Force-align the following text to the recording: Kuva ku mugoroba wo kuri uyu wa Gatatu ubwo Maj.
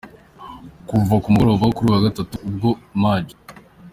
Kuva 0.89 1.15
ku 1.21 1.27
mugoroba 1.33 1.63
wo 1.65 1.73
kuri 1.75 1.87
uyu 1.87 1.97
wa 1.97 2.05
Gatatu 2.07 2.35
ubwo 2.47 2.69
Maj. 3.01 3.25